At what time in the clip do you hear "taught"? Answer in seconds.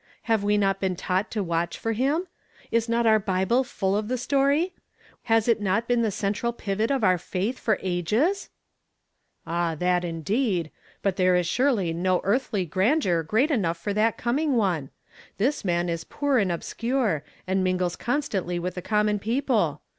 0.95-1.29